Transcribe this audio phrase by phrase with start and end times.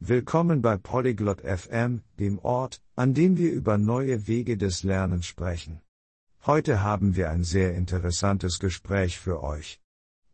[0.00, 5.80] Willkommen bei Polyglot FM, dem Ort, an dem wir über neue Wege des Lernens sprechen.
[6.44, 9.80] Heute haben wir ein sehr interessantes Gespräch für euch.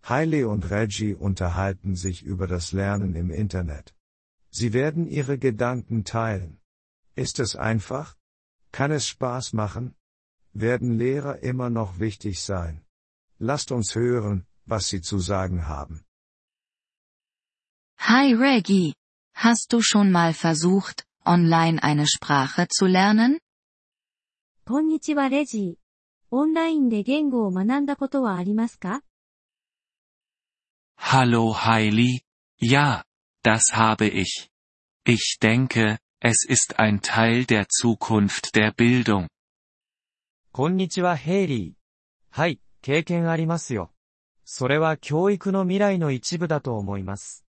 [0.03, 3.95] Haile und Reggie unterhalten sich über das Lernen im Internet.
[4.51, 6.59] Sie werden ihre Gedanken teilen.
[7.15, 8.17] Ist es einfach?
[8.73, 9.95] Kann es Spaß machen?
[10.53, 12.85] Werden Lehrer immer noch wichtig sein?
[13.39, 16.05] Lasst uns hören, was sie zu sagen haben.
[17.99, 18.95] Hi Reggie.
[19.45, 23.41] Hast du schon mal versucht, online eine Sprache zu lernen?
[24.65, 25.75] こんにちはレジー。
[26.31, 29.03] オンラインで言語を学んだことはありますか
[30.97, 32.21] Hallo Heili,
[32.61, 33.03] ja,
[33.43, 34.49] das habe ich.
[35.05, 39.27] Ich denke, es ist ein Teil der Zukunft der Bildung.
[40.53, 41.73] こんにちはヘイリー。
[42.31, 43.91] はい、経験ありますよ。
[44.45, 47.45] それは教育の未来の一部だと思います。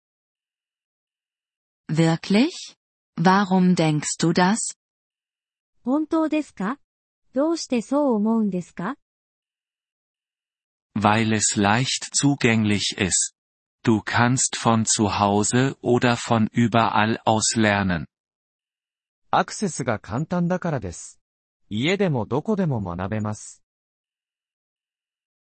[1.90, 2.76] Wirklich?
[3.18, 4.76] Warum denkst du das?
[5.84, 6.80] 本当ですか
[7.34, 8.96] どうしてそう思うんですか
[10.96, 13.36] Weil es leicht zugänglich ist.
[13.84, 18.08] Du kannst von zu Hause oder von überall aus lernen.
[19.32, 21.20] アクセスが簡単だからです。
[21.70, 23.62] 家でもどこでも学べます。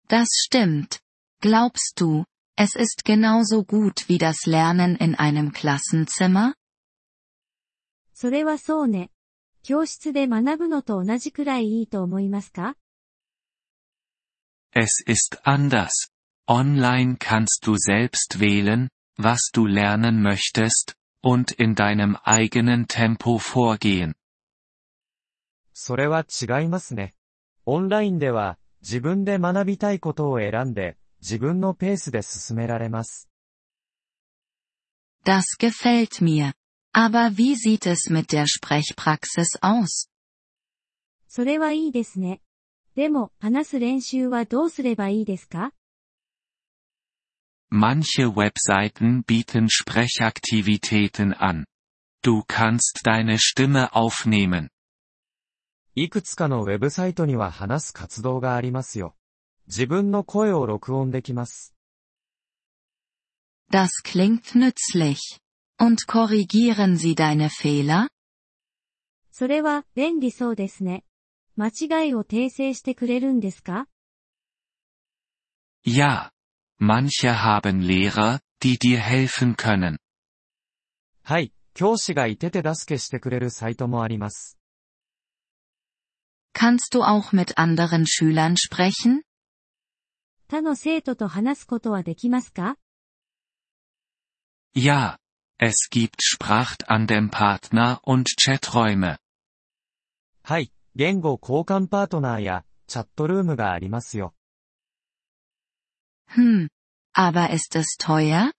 [0.08, 1.00] Das stimmt.
[1.42, 2.26] Glaubst du,
[2.58, 6.56] es ist genauso gut wie das Lernen in einem Klassenzimmer?
[8.14, 9.12] それはそうね。
[9.64, 12.76] 教室で学ぶのと同じくらいいいと思いますか
[14.74, 15.90] Es ist anders.
[16.48, 24.16] Online kannst du selbst wählen, was du lernen möchtest, und in deinem eigenen Tempo vorgehen.
[25.74, 27.16] それは違いますね。
[27.66, 33.29] オンラインでは、自分で学びたいことを選んで、 自分のペースで進められます。
[35.25, 36.55] Das gefällt mir.
[36.93, 40.09] Aber wie sieht es mit der Sprechpraxis aus?
[41.29, 42.41] それはいいですね。
[42.97, 45.73] でも、話す練習はどうすればいいですか
[47.71, 51.67] Manche Webseiten bieten Sprechaktivitäten an.
[52.23, 54.71] Du kannst deine Stimme aufnehmen.
[55.95, 59.15] いくつかのウェブサイトには話す活動がありますよ。
[59.70, 61.76] 自分の声を録音できます。
[63.72, 65.40] Das klingt nützlich.
[65.80, 68.10] Und korrigieren sie deine Fehler?
[69.32, 71.04] それは、便利そうですね。
[71.58, 73.88] 間違いを訂正してくれるんですか
[75.86, 76.32] Ja.
[76.80, 79.98] Manche haben Lehrer, die dir helfen können.
[81.24, 84.58] はい、教師がいて手助けしてくれるサイトもあります。
[86.54, 89.24] Kannst du auch mit anderen Schülern sprechen?
[90.50, 92.78] 他の生徒と話すことはできますか
[94.76, 95.18] Ja.
[95.58, 99.18] Es gibt Sprachtandem-Partner und Chaträume.
[100.44, 104.34] はい、言語交換パートナーや、チャットルームがありますよ。
[106.32, 106.68] Hm.
[107.14, 108.52] Aber ist es teuer?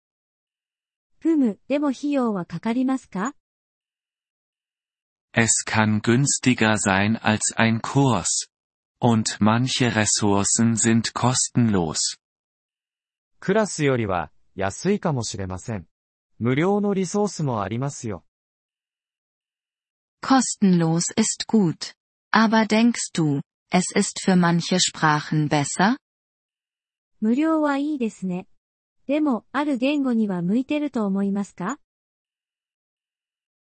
[1.19, 3.35] ふむ、でも費用はかかりますか
[5.33, 8.49] Es kann günstiger sein als ein Kurs.
[9.01, 12.19] Und manche Ressourcen sind kostenlos.
[13.41, 15.87] クラスよりは、安いかもしれません。
[16.39, 18.25] 無料のリソースもありますよ。
[20.23, 21.95] Kostenlos ist gut.
[22.33, 23.41] Aber denkst du,
[23.71, 25.97] es ist für manche Sprachen besser?
[27.21, 28.47] 無料はいいですね。
[29.07, 31.79] でも、ある言語には向いてると思いますか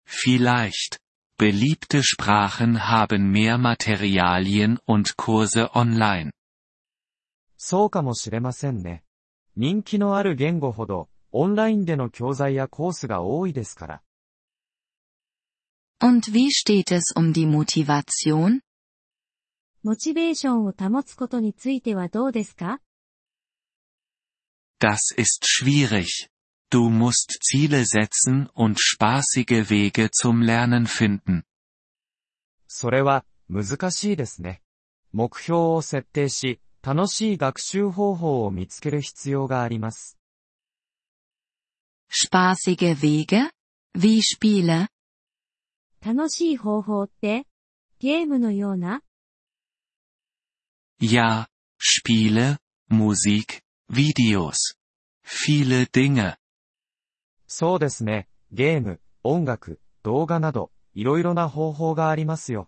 [0.06, 0.98] Vielleicht.
[1.38, 6.32] Beliebte Sprachen haben mehr Materialien und Kurse online.
[7.56, 9.04] そうかもしれませんね。
[9.56, 14.02] 人気のある言語ほど、オンラインでの教材やコースが多いですから。
[16.00, 18.60] Und wie steht es um die Motivation?
[19.82, 22.80] モチベーションを保つことについてはどうですか
[24.80, 26.28] Das ist schwierig.
[26.72, 31.44] Du musst Ziele setzen und spaßige Wege zum Lernen finden.
[32.66, 34.60] それは、難しいですね。
[35.12, 40.18] 目標を設定し、楽しい学習方法を見つける必要があります。
[42.10, 43.50] Spaßige Wege?
[43.96, 44.88] Wie Spiele?
[46.04, 47.46] 楽しい方法って
[47.98, 49.02] ゲームのような
[51.00, 51.46] Ja,
[51.78, 52.58] Spiele,
[52.90, 54.76] Musik, Videos.
[55.22, 56.36] Viele Dinge.
[57.55, 58.27] そうですね。
[58.51, 62.67] ゲーム、音楽、動画など、いろいろな方法がありますよ。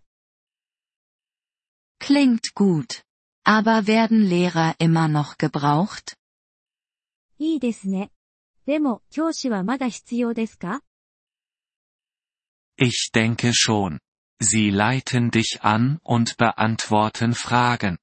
[2.00, 3.04] Klingt gut.
[3.44, 6.16] Aber werden Lehrer immer noch gebraucht?
[7.40, 8.12] いいですね。
[8.68, 10.84] でも、教師はまだ必要ですか
[12.78, 13.98] Ich denke schon.
[14.40, 17.98] Sie leiten dich an und beantworten Fragen.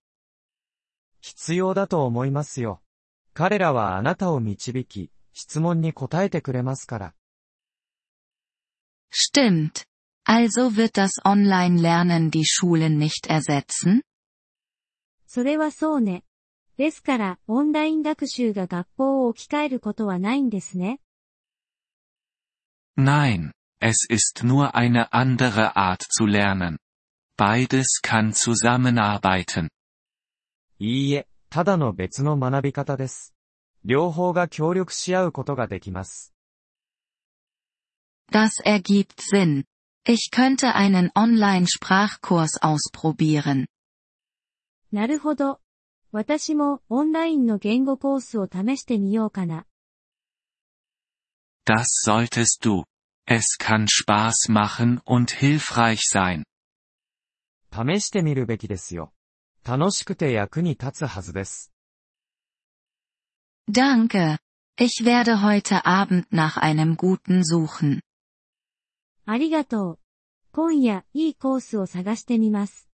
[1.21, 2.83] 必要だと思いますよ。
[3.35, 7.15] 彼らはあなたを導き、質問に答えてくれますから。
[9.11, 9.85] Stimmt.
[10.25, 14.03] Also wird das Online-Lernen die Schulen nicht ersetzen?
[15.27, 16.25] それはそうね。
[16.77, 21.01] ですから、オンライン学習が学校を置き換えることはないんですね。
[22.97, 26.79] Nein, es ist nur eine andere Art zu lernen.
[27.39, 29.69] Beides kann zusammenarbeiten.
[30.79, 33.32] いいえ、ただの別の学び方です。
[33.85, 36.35] 両方が協力し合うことができます。
[38.31, 39.65] Das ergibt Sinn.
[40.05, 43.67] Ich könnte einen Online-Sprachkurs ausprobieren.
[44.91, 45.61] なるほど。
[46.13, 49.67] 私もオンラインの言語コースを試してみようかな。
[51.65, 52.85] Das solltest du.
[53.27, 56.43] Es kann Spaß machen und hilfreich sein.
[57.73, 59.13] 試してみるべきですよ。
[59.65, 61.73] 楽しくて役に立つはずです。
[63.69, 64.39] Danke.
[64.79, 68.01] Ich werde heute Abend nach einem guten suchen.
[69.25, 69.99] ありがとう。
[70.51, 72.89] 今夜、いいコースを探してみます。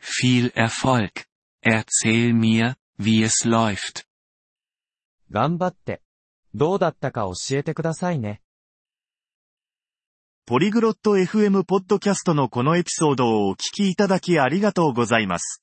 [0.00, 1.26] Viel Erfolg.
[1.62, 4.06] Erzähl mir, wie es läuft.
[5.30, 6.02] 頑張って。
[6.54, 8.40] どうだったか教えてくださいね。
[10.46, 15.62] ポリグロット FM ポッドキャストのこのエピソードをお聞きいただきありがとうございます。